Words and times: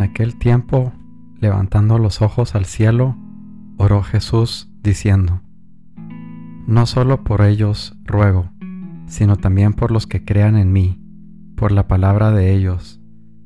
En 0.00 0.04
aquel 0.04 0.36
tiempo, 0.36 0.94
levantando 1.40 1.98
los 1.98 2.22
ojos 2.22 2.54
al 2.54 2.64
cielo, 2.64 3.18
oró 3.76 4.02
Jesús 4.02 4.72
diciendo, 4.82 5.42
No 6.66 6.86
solo 6.86 7.22
por 7.22 7.42
ellos 7.42 7.98
ruego, 8.06 8.50
sino 9.04 9.36
también 9.36 9.74
por 9.74 9.90
los 9.90 10.06
que 10.06 10.24
crean 10.24 10.56
en 10.56 10.72
mí, 10.72 10.98
por 11.54 11.70
la 11.70 11.86
palabra 11.86 12.30
de 12.30 12.54
ellos, 12.54 12.98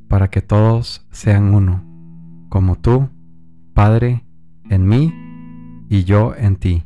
para 0.06 0.30
que 0.30 0.42
todos 0.42 1.04
sean 1.10 1.52
uno, 1.52 1.82
como 2.50 2.76
tú, 2.76 3.08
Padre, 3.72 4.24
en 4.70 4.86
mí 4.86 5.12
y 5.88 6.04
yo 6.04 6.36
en 6.36 6.54
ti, 6.54 6.84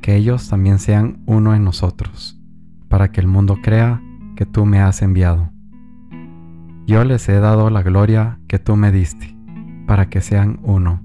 que 0.00 0.16
ellos 0.16 0.48
también 0.48 0.78
sean 0.78 1.22
uno 1.26 1.54
en 1.54 1.62
nosotros, 1.62 2.40
para 2.88 3.12
que 3.12 3.20
el 3.20 3.26
mundo 3.26 3.58
crea 3.62 4.02
que 4.34 4.46
tú 4.46 4.64
me 4.64 4.80
has 4.80 5.02
enviado. 5.02 5.50
Yo 6.88 7.04
les 7.04 7.28
he 7.28 7.38
dado 7.38 7.68
la 7.68 7.82
gloria 7.82 8.40
que 8.48 8.58
tú 8.58 8.74
me 8.74 8.90
diste, 8.90 9.36
para 9.86 10.08
que 10.08 10.22
sean 10.22 10.58
uno, 10.62 11.02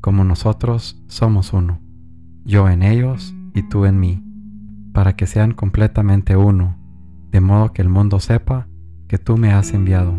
como 0.00 0.22
nosotros 0.22 1.02
somos 1.08 1.52
uno, 1.52 1.80
yo 2.44 2.68
en 2.68 2.84
ellos 2.84 3.34
y 3.52 3.68
tú 3.68 3.84
en 3.84 3.98
mí, 3.98 4.22
para 4.92 5.16
que 5.16 5.26
sean 5.26 5.54
completamente 5.54 6.36
uno, 6.36 6.76
de 7.32 7.40
modo 7.40 7.72
que 7.72 7.82
el 7.82 7.88
mundo 7.88 8.20
sepa 8.20 8.68
que 9.08 9.18
tú 9.18 9.36
me 9.36 9.50
has 9.50 9.74
enviado 9.74 10.16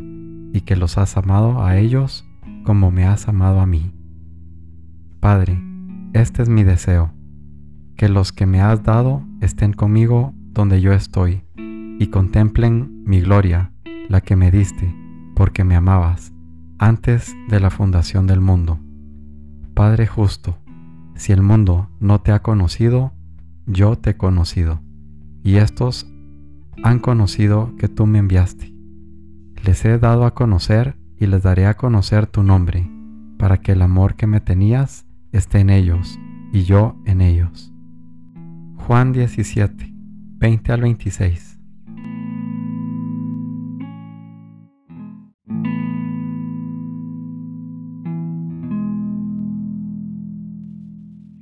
y 0.51 0.63
que 0.65 0.75
los 0.75 0.97
has 0.97 1.15
amado 1.15 1.63
a 1.63 1.77
ellos 1.77 2.27
como 2.65 2.91
me 2.91 3.05
has 3.05 3.29
amado 3.29 3.61
a 3.61 3.65
mí. 3.65 3.93
Padre, 5.21 5.63
este 6.11 6.43
es 6.43 6.49
mi 6.49 6.65
deseo, 6.65 7.13
que 7.95 8.09
los 8.09 8.33
que 8.33 8.45
me 8.45 8.59
has 8.59 8.83
dado 8.83 9.23
estén 9.39 9.71
conmigo 9.71 10.33
donde 10.51 10.81
yo 10.81 10.91
estoy, 10.91 11.45
y 11.55 12.07
contemplen 12.07 13.01
mi 13.05 13.21
gloria, 13.21 13.71
la 14.09 14.21
que 14.21 14.35
me 14.35 14.51
diste, 14.51 14.93
porque 15.35 15.63
me 15.63 15.75
amabas, 15.75 16.33
antes 16.79 17.33
de 17.47 17.59
la 17.59 17.69
fundación 17.69 18.27
del 18.27 18.41
mundo. 18.41 18.79
Padre 19.73 20.07
justo, 20.07 20.57
si 21.15 21.31
el 21.31 21.41
mundo 21.41 21.89
no 21.99 22.19
te 22.19 22.31
ha 22.31 22.41
conocido, 22.41 23.13
yo 23.65 23.95
te 23.97 24.11
he 24.11 24.17
conocido, 24.17 24.81
y 25.43 25.55
estos 25.55 26.11
han 26.83 26.99
conocido 26.99 27.75
que 27.77 27.87
tú 27.87 28.07
me 28.07 28.19
enviaste. 28.19 28.73
Les 29.63 29.85
he 29.85 29.97
dado 29.99 30.25
a 30.25 30.33
conocer 30.33 30.97
y 31.17 31.27
les 31.27 31.43
daré 31.43 31.67
a 31.67 31.75
conocer 31.75 32.25
tu 32.25 32.43
nombre, 32.43 32.89
para 33.37 33.57
que 33.61 33.73
el 33.73 33.81
amor 33.81 34.15
que 34.15 34.27
me 34.27 34.41
tenías 34.41 35.05
esté 35.31 35.59
en 35.59 35.69
ellos 35.69 36.19
y 36.51 36.63
yo 36.63 36.99
en 37.05 37.21
ellos. 37.21 37.71
Juan 38.87 39.11
17, 39.11 39.93
20 40.39 40.71
al 40.71 40.81
26. 40.81 41.48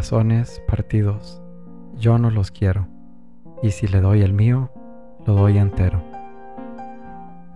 Corazones 0.00 0.62
partidos. 0.66 1.42
Yo 1.98 2.16
no 2.16 2.30
los 2.30 2.50
quiero, 2.50 2.88
y 3.62 3.72
si 3.72 3.86
le 3.86 4.00
doy 4.00 4.22
el 4.22 4.32
mío, 4.32 4.70
lo 5.26 5.34
doy 5.34 5.58
entero. 5.58 6.02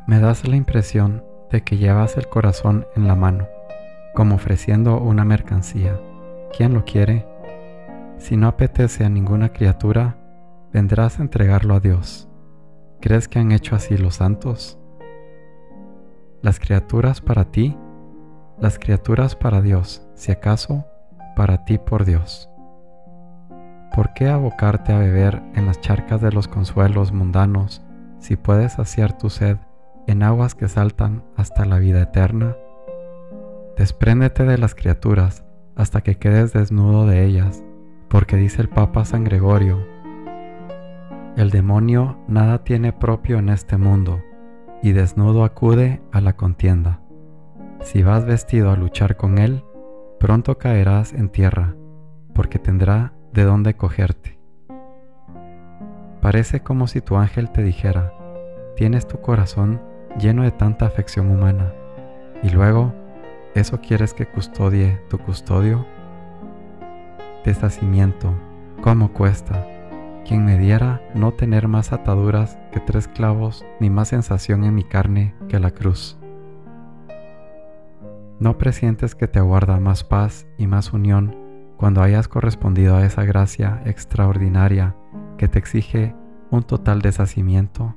Me 0.07 0.21
das 0.21 0.47
la 0.47 0.55
impresión 0.55 1.25
de 1.51 1.63
que 1.63 1.79
llevas 1.79 2.19
el 2.19 2.29
corazón 2.29 2.87
en 2.97 3.09
la 3.09 3.15
mano, 3.15 3.49
como 4.15 4.35
ofreciendo 4.35 4.99
una 5.01 5.25
mercancía. 5.25 5.99
¿Quién 6.55 6.75
lo 6.75 6.85
quiere? 6.85 7.27
Si 8.19 8.37
no 8.37 8.49
apetece 8.49 9.07
a 9.07 9.09
ninguna 9.09 9.55
criatura, 9.55 10.19
vendrás 10.71 11.21
a 11.21 11.23
entregarlo 11.23 11.75
a 11.75 11.81
Dios. 11.81 12.29
¿Crees 13.01 13.27
que 13.27 13.39
han 13.39 13.53
hecho 13.53 13.75
así 13.75 13.97
los 13.97 14.17
santos? 14.17 14.79
Las 16.43 16.61
criaturas 16.61 17.23
para 17.23 17.47
ti, 17.47 17.75
las 18.61 18.79
criaturas 18.79 19.35
para 19.35 19.63
Dios, 19.63 20.07
si 20.15 20.31
acaso 20.31 20.85
para 21.35 21.65
ti 21.65 21.79
por 21.79 22.05
Dios. 22.05 22.49
¿Por 23.95 24.13
qué 24.13 24.29
abocarte 24.29 24.93
a 24.93 24.99
beber 24.99 25.43
en 25.55 25.67
las 25.67 25.81
charcas 25.81 26.21
de 26.21 26.33
los 26.33 26.49
consuelos 26.49 27.13
mundanos 27.13 27.83
si 28.19 28.37
puedes 28.37 28.73
saciar 28.73 29.17
tu 29.17 29.31
sed 29.31 29.59
en 30.07 30.23
aguas 30.23 30.55
que 30.55 30.69
saltan 30.69 31.23
hasta 31.37 31.65
la 31.65 31.79
vida 31.79 32.03
eterna? 32.03 32.57
Despréndete 33.77 34.45
de 34.45 34.59
las 34.59 34.75
criaturas 34.75 35.45
hasta 35.77 36.01
que 36.01 36.17
quedes 36.17 36.53
desnudo 36.53 37.07
de 37.07 37.25
ellas, 37.25 37.63
porque 38.09 38.37
dice 38.37 38.63
el 38.63 38.69
Papa 38.69 39.05
San 39.05 39.25
Gregorio, 39.25 39.85
el 41.37 41.51
demonio 41.51 42.17
nada 42.29 42.63
tiene 42.63 42.93
propio 42.93 43.39
en 43.39 43.49
este 43.49 43.77
mundo, 43.77 44.23
y 44.85 44.93
desnudo 44.93 45.43
acude 45.43 46.01
a 46.13 46.21
la 46.21 46.35
contienda. 46.35 47.01
Si 47.83 48.05
vas 48.05 48.25
vestido 48.25 48.71
a 48.71 48.77
luchar 48.77 49.17
con 49.17 49.39
él, 49.39 49.65
pronto 50.25 50.57
caerás 50.57 51.13
en 51.13 51.29
tierra, 51.29 51.75
porque 52.35 52.59
tendrá 52.59 53.13
de 53.35 53.45
dónde 53.45 53.75
cogerte. 53.75 54.39
Parece 56.23 56.61
como 56.61 56.87
si 56.87 57.03
tu 57.03 57.17
ángel 57.17 57.51
te 57.51 57.63
dijera, 57.63 58.11
tienes 58.75 59.07
tu 59.07 59.21
corazón 59.21 59.83
lleno 60.19 60.43
de 60.43 60.51
tanta 60.51 60.87
afección 60.87 61.31
humana, 61.31 61.75
y 62.43 62.49
luego, 62.49 62.95
¿eso 63.55 63.83
quieres 63.83 64.15
que 64.15 64.25
custodie 64.25 64.99
tu 65.11 65.19
custodio? 65.19 65.85
Deshacimiento, 67.45 68.33
¿cómo 68.81 69.13
cuesta? 69.13 69.67
Quien 70.27 70.47
me 70.47 70.57
diera 70.57 71.03
no 71.15 71.35
tener 71.35 71.69
más 71.69 71.93
ataduras 71.93 72.57
que 72.73 72.81
tres 72.81 73.09
clavos, 73.09 73.63
ni 73.79 73.91
más 73.91 74.09
sensación 74.09 74.65
en 74.65 74.75
mi 74.75 74.85
carne 74.85 75.35
que 75.51 75.61
la 75.61 75.71
cruz. 75.71 76.17
¿No 78.41 78.59
presientes 78.59 79.15
que 79.15 79.29
te 79.29 79.39
aguarda 79.39 79.79
más 79.79 80.03
paz 80.03 80.47
y 80.59 80.67
más 80.67 80.93
unión 80.93 81.37
cuando 81.77 82.03
hayas 82.03 82.27
correspondido 82.27 82.97
a 82.97 83.05
esa 83.05 83.25
gracia 83.25 83.81
extraordinaria 83.85 84.97
que 85.39 85.47
te 85.49 85.59
exige 85.59 86.15
un 86.51 86.65
total 86.65 87.01
deshacimiento? 87.01 87.95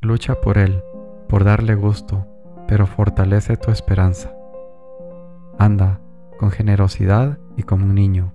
Lucha 0.00 0.40
por 0.40 0.58
él, 0.58 0.82
por 1.28 1.44
darle 1.44 1.76
gusto, 1.76 2.26
pero 2.66 2.86
fortalece 2.86 3.56
tu 3.56 3.70
esperanza. 3.70 4.32
Anda, 5.58 6.00
con 6.38 6.50
generosidad 6.50 7.38
y 7.56 7.62
como 7.62 7.84
un 7.84 7.94
niño. 7.94 8.32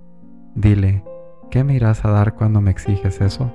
Dile, 0.56 1.04
¿qué 1.52 1.64
me 1.66 1.76
irás 1.76 2.06
a 2.06 2.12
dar 2.12 2.36
cuando 2.36 2.62
me 2.62 2.72
exiges 2.72 3.20
eso? 3.20 3.52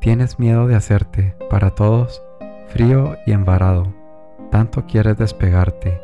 ¿Tienes 0.00 0.38
miedo 0.38 0.68
de 0.68 0.76
hacerte, 0.76 1.36
para 1.50 1.70
todos, 1.70 2.22
frío 2.68 3.16
y 3.26 3.32
embarado? 3.32 4.05
Tanto 4.50 4.86
quieres 4.86 5.16
despegarte, 5.18 6.00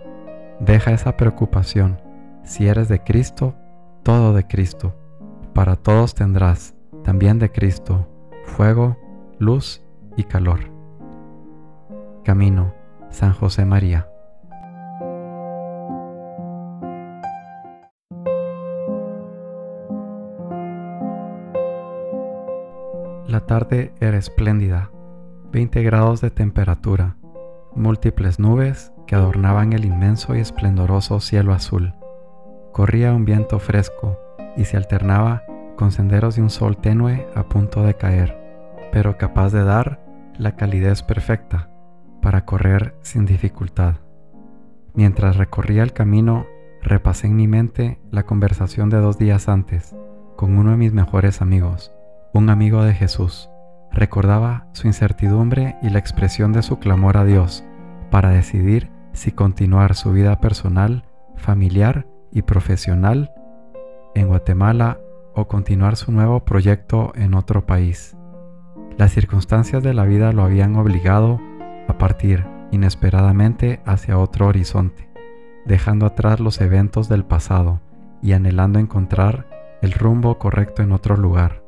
deja 0.60 0.92
esa 0.92 1.16
preocupación. 1.16 2.00
Si 2.44 2.66
eres 2.66 2.88
de 2.88 3.02
Cristo, 3.02 3.54
todo 4.02 4.32
de 4.32 4.46
Cristo. 4.46 4.94
Para 5.54 5.76
todos 5.76 6.14
tendrás, 6.14 6.74
también 7.04 7.38
de 7.38 7.50
Cristo, 7.50 8.08
fuego, 8.44 8.96
luz 9.38 9.82
y 10.16 10.24
calor. 10.24 10.60
Camino, 12.24 12.74
San 13.10 13.32
José 13.32 13.64
María. 13.64 14.08
La 23.26 23.46
tarde 23.46 23.94
era 24.00 24.18
espléndida, 24.18 24.90
20 25.52 25.82
grados 25.82 26.20
de 26.20 26.30
temperatura 26.30 27.16
múltiples 27.74 28.38
nubes 28.38 28.92
que 29.06 29.14
adornaban 29.14 29.72
el 29.72 29.84
inmenso 29.84 30.34
y 30.34 30.40
esplendoroso 30.40 31.20
cielo 31.20 31.52
azul. 31.52 31.94
Corría 32.72 33.12
un 33.12 33.24
viento 33.24 33.58
fresco 33.58 34.18
y 34.56 34.64
se 34.64 34.76
alternaba 34.76 35.42
con 35.76 35.92
senderos 35.92 36.36
de 36.36 36.42
un 36.42 36.50
sol 36.50 36.76
tenue 36.76 37.26
a 37.34 37.44
punto 37.44 37.82
de 37.82 37.94
caer, 37.94 38.38
pero 38.92 39.18
capaz 39.18 39.52
de 39.52 39.64
dar 39.64 40.00
la 40.38 40.56
calidez 40.56 41.02
perfecta 41.02 41.70
para 42.20 42.44
correr 42.44 42.94
sin 43.02 43.26
dificultad. 43.26 43.96
Mientras 44.94 45.36
recorría 45.36 45.82
el 45.82 45.92
camino, 45.92 46.46
repasé 46.82 47.26
en 47.26 47.36
mi 47.36 47.48
mente 47.48 48.00
la 48.10 48.24
conversación 48.24 48.90
de 48.90 48.98
dos 48.98 49.18
días 49.18 49.48
antes 49.48 49.94
con 50.36 50.56
uno 50.56 50.72
de 50.72 50.76
mis 50.76 50.92
mejores 50.92 51.40
amigos, 51.40 51.92
un 52.32 52.50
amigo 52.50 52.82
de 52.84 52.94
Jesús. 52.94 53.51
Recordaba 53.92 54.66
su 54.72 54.86
incertidumbre 54.86 55.76
y 55.82 55.90
la 55.90 55.98
expresión 55.98 56.52
de 56.52 56.62
su 56.62 56.78
clamor 56.78 57.16
a 57.16 57.24
Dios 57.24 57.64
para 58.10 58.30
decidir 58.30 58.90
si 59.12 59.32
continuar 59.32 59.94
su 59.94 60.12
vida 60.12 60.40
personal, 60.40 61.04
familiar 61.36 62.06
y 62.30 62.42
profesional 62.42 63.32
en 64.14 64.28
Guatemala 64.28 64.98
o 65.34 65.48
continuar 65.48 65.96
su 65.96 66.12
nuevo 66.12 66.44
proyecto 66.44 67.12
en 67.14 67.34
otro 67.34 67.66
país. 67.66 68.16
Las 68.96 69.12
circunstancias 69.12 69.82
de 69.82 69.94
la 69.94 70.04
vida 70.04 70.32
lo 70.32 70.42
habían 70.42 70.76
obligado 70.76 71.40
a 71.88 71.98
partir 71.98 72.46
inesperadamente 72.70 73.80
hacia 73.84 74.18
otro 74.18 74.46
horizonte, 74.46 75.10
dejando 75.66 76.06
atrás 76.06 76.40
los 76.40 76.60
eventos 76.60 77.08
del 77.08 77.24
pasado 77.24 77.80
y 78.22 78.32
anhelando 78.32 78.78
encontrar 78.78 79.46
el 79.82 79.92
rumbo 79.92 80.38
correcto 80.38 80.82
en 80.82 80.92
otro 80.92 81.16
lugar. 81.16 81.61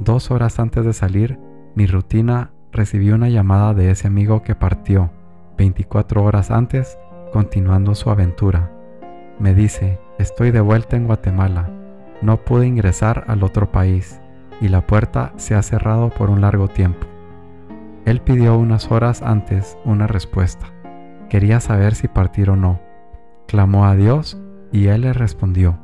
Dos 0.00 0.30
horas 0.30 0.58
antes 0.58 0.86
de 0.86 0.94
salir, 0.94 1.38
mi 1.74 1.86
rutina 1.86 2.52
recibió 2.72 3.16
una 3.16 3.28
llamada 3.28 3.74
de 3.74 3.90
ese 3.90 4.06
amigo 4.08 4.42
que 4.42 4.54
partió 4.54 5.10
24 5.58 6.24
horas 6.24 6.50
antes, 6.50 6.98
continuando 7.34 7.94
su 7.94 8.08
aventura. 8.08 8.72
Me 9.38 9.54
dice, 9.54 10.00
estoy 10.18 10.52
de 10.52 10.62
vuelta 10.62 10.96
en 10.96 11.06
Guatemala, 11.06 11.68
no 12.22 12.38
pude 12.38 12.66
ingresar 12.66 13.24
al 13.28 13.42
otro 13.42 13.70
país 13.70 14.22
y 14.62 14.68
la 14.68 14.86
puerta 14.86 15.34
se 15.36 15.54
ha 15.54 15.62
cerrado 15.62 16.08
por 16.08 16.30
un 16.30 16.40
largo 16.40 16.68
tiempo. 16.68 17.06
Él 18.06 18.22
pidió 18.22 18.56
unas 18.56 18.90
horas 18.90 19.20
antes 19.20 19.76
una 19.84 20.06
respuesta. 20.06 20.66
Quería 21.28 21.60
saber 21.60 21.94
si 21.94 22.08
partir 22.08 22.48
o 22.48 22.56
no. 22.56 22.80
Clamó 23.46 23.84
a 23.84 23.94
Dios 23.96 24.40
y 24.72 24.86
Él 24.86 25.02
le 25.02 25.12
respondió. 25.12 25.78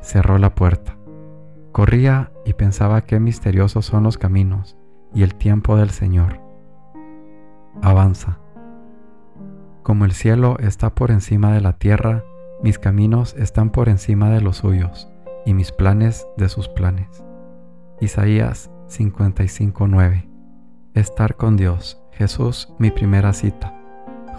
Cerró 0.00 0.38
la 0.38 0.56
puerta. 0.56 0.96
Corría 1.72 2.32
y 2.44 2.54
pensaba 2.54 3.02
qué 3.02 3.20
misteriosos 3.20 3.86
son 3.86 4.02
los 4.02 4.18
caminos 4.18 4.76
y 5.14 5.22
el 5.22 5.34
tiempo 5.34 5.76
del 5.76 5.90
Señor. 5.90 6.40
Avanza. 7.80 8.38
Como 9.82 10.04
el 10.04 10.12
cielo 10.12 10.58
está 10.58 10.94
por 10.94 11.10
encima 11.10 11.52
de 11.52 11.60
la 11.60 11.74
tierra, 11.74 12.24
mis 12.62 12.78
caminos 12.78 13.34
están 13.38 13.70
por 13.70 13.88
encima 13.88 14.30
de 14.30 14.40
los 14.40 14.58
suyos 14.58 15.08
y 15.46 15.54
mis 15.54 15.72
planes 15.72 16.26
de 16.36 16.48
sus 16.48 16.68
planes. 16.68 17.24
Isaías 18.00 18.70
55:9 18.88 20.28
Estar 20.94 21.36
con 21.36 21.56
Dios, 21.56 22.02
Jesús, 22.12 22.72
mi 22.78 22.90
primera 22.90 23.32
cita. 23.32 23.74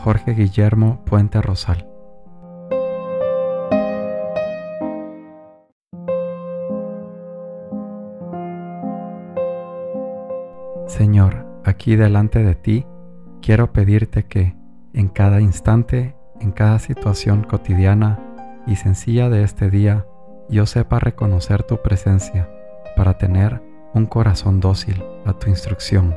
Jorge 0.04 0.34
Guillermo 0.34 1.04
Puente 1.06 1.42
Rosal. 1.42 1.91
Señor, 10.92 11.46
aquí 11.64 11.96
delante 11.96 12.44
de 12.44 12.54
ti, 12.54 12.86
quiero 13.42 13.72
pedirte 13.72 14.26
que, 14.26 14.58
en 14.92 15.08
cada 15.08 15.40
instante, 15.40 16.18
en 16.42 16.52
cada 16.52 16.80
situación 16.80 17.46
cotidiana 17.46 18.20
y 18.68 18.76
sencilla 18.76 19.30
de 19.30 19.44
este 19.44 19.70
día, 19.70 20.06
yo 20.50 20.66
sepa 20.66 21.00
reconocer 21.00 21.64
tu 21.64 21.82
presencia 21.82 22.50
para 22.98 23.18
tener 23.18 23.64
un 23.94 24.06
corazón 24.06 24.60
dócil 24.60 25.02
a 25.26 25.32
tu 25.32 25.50
instrucción, 25.50 26.14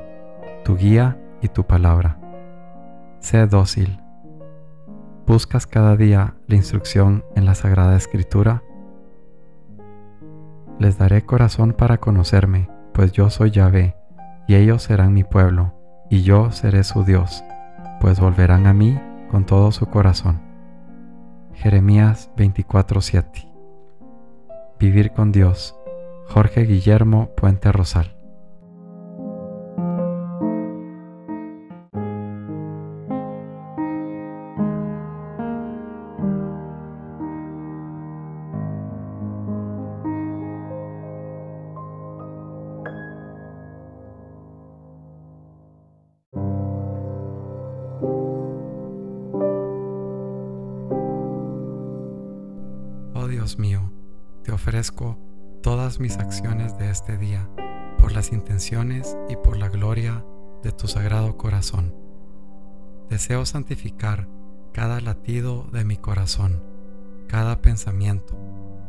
tu 0.65 0.77
guía 0.77 1.21
y 1.41 1.47
tu 1.47 1.63
palabra. 1.63 2.19
Sé 3.21 3.47
dócil. 3.47 4.01
¿Buscas 5.25 5.69
cada 5.69 5.97
día 5.97 6.35
la 6.49 6.57
instrucción 6.57 7.25
en 7.37 7.45
la 7.45 7.55
Sagrada 7.55 7.97
Escritura? 7.97 8.65
Les 10.81 10.99
daré 10.99 11.25
corazón 11.25 11.75
para 11.75 11.99
conocerme, 11.99 12.69
pues 12.93 13.13
yo 13.13 13.31
soy 13.31 13.53
Yahvé, 13.53 13.95
y 14.47 14.55
ellos 14.55 14.83
serán 14.83 15.13
mi 15.13 15.25
pueblo, 15.25 15.73
y 16.11 16.23
yo 16.23 16.51
seré 16.51 16.85
su 16.85 17.05
Dios, 17.05 17.45
pues 18.01 18.21
volverán 18.21 18.67
a 18.67 18.75
mí 18.75 18.99
con 19.31 19.47
todo 19.47 19.73
su 19.73 19.87
corazón. 19.87 20.41
Jeremías 21.55 22.31
24:7 22.37 23.49
Vivir 24.79 25.13
con 25.13 25.33
Dios. 25.33 25.77
Jorge 26.27 26.63
Guillermo 26.63 27.31
Puente 27.37 27.71
Rosal. 27.71 28.17
Mío, 53.59 53.93
te 54.43 54.53
ofrezco 54.53 55.19
todas 55.63 56.01
mis 56.01 56.19
acciones 56.19 56.77
de 56.79 56.91
este 56.91 57.17
día 57.17 57.49
por 57.99 58.13
las 58.13 58.33
intenciones 58.33 59.17
y 59.29 59.37
por 59.37 59.57
la 59.57 59.69
gloria 59.69 60.25
de 60.63 60.73
tu 60.73 60.89
sagrado 60.89 61.37
corazón. 61.37 61.95
Deseo 63.11 63.47
santificar 63.47 64.29
cada 64.73 65.01
latido 65.01 65.69
de 65.73 65.85
mi 65.85 65.97
corazón, 65.97 66.63
cada 67.29 67.61
pensamiento, 67.61 68.37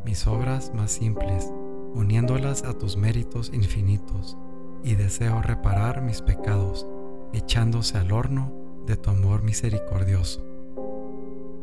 mis 0.04 0.26
obras 0.26 0.74
más 0.74 0.92
simples, 0.92 1.52
uniéndolas 1.94 2.64
a 2.64 2.74
tus 2.74 2.98
méritos 2.98 3.52
infinitos, 3.54 4.38
y 4.84 4.96
deseo 4.96 5.42
reparar 5.42 6.02
mis 6.02 6.22
pecados, 6.22 6.88
echándose 7.34 7.98
al 7.98 8.12
horno 8.12 8.54
de 8.86 8.98
tu 8.98 9.10
amor 9.10 9.44
misericordioso. 9.44 10.46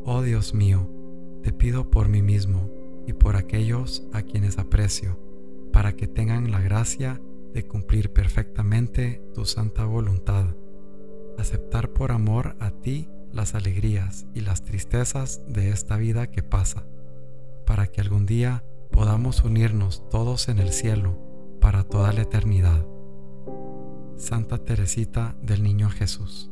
Oh 0.05 0.23
Dios 0.23 0.55
mío, 0.55 0.89
te 1.43 1.53
pido 1.53 1.91
por 1.91 2.09
mí 2.09 2.23
mismo, 2.23 2.71
y 3.07 3.13
por 3.13 3.37
aquellos 3.37 4.05
a 4.13 4.23
quienes 4.23 4.59
aprecio, 4.59 5.19
para 5.73 5.95
que 5.95 6.07
tengan 6.07 6.51
la 6.51 6.61
gracia 6.61 7.21
de 7.53 7.67
cumplir 7.67 8.13
perfectamente 8.13 9.23
tu 9.35 9.45
santa 9.45 9.85
voluntad, 9.85 10.47
aceptar 11.39 11.91
por 11.91 12.13
amor 12.13 12.57
a 12.61 12.71
ti 12.71 13.09
las 13.33 13.55
alegrías 13.55 14.27
y 14.35 14.41
las 14.41 14.63
tristezas 14.63 15.43
de 15.49 15.71
esta 15.71 15.97
vida 15.97 16.31
que 16.31 16.43
pasa, 16.43 16.85
para 17.67 17.87
que 17.87 18.01
algún 18.01 18.27
día 18.27 18.65
podamos 18.91 19.43
unirnos 19.43 20.09
todos 20.11 20.49
en 20.49 20.59
el 20.59 20.73
cielo 20.73 21.19
para 21.61 21.85
toda 21.85 22.13
la 22.13 22.23
eternidad. 22.23 22.87
Santa 24.17 24.59
Teresita 24.59 25.35
del 25.43 25.63
Niño 25.63 25.89
Jesús. 25.91 26.52